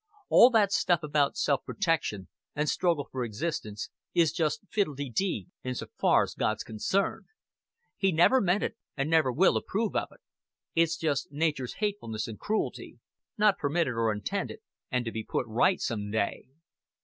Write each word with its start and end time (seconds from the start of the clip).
All 0.29 0.49
that 0.49 0.71
stuff 0.71 1.03
about 1.03 1.37
self 1.37 1.63
protection, 1.63 2.27
an' 2.55 2.65
struggle 2.65 3.07
for 3.11 3.23
existence, 3.23 3.91
is 4.15 4.31
just 4.31 4.61
fiddle 4.67 4.95
de 4.95 5.11
dee 5.11 5.49
in 5.63 5.75
so 5.75 5.85
far's 5.99 6.33
God's 6.33 6.63
concerned. 6.63 7.27
He 7.97 8.11
never 8.11 8.41
meant 8.41 8.63
it, 8.63 8.75
an' 8.97 9.11
never 9.11 9.31
will 9.31 9.57
approve 9.57 9.95
of 9.95 10.07
it. 10.11 10.21
It's 10.73 10.97
just 10.97 11.31
nature's 11.31 11.73
hatefulness 11.75 12.27
and 12.27 12.39
cruelty 12.39 12.97
not 13.37 13.59
permitted 13.59 13.91
or 13.93 14.11
intended, 14.11 14.61
an' 14.89 15.03
to 15.03 15.11
be 15.11 15.23
put 15.23 15.45
right 15.47 15.79
some 15.79 16.09
day." 16.09 16.47